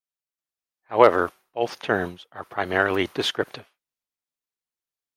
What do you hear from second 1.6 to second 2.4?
terms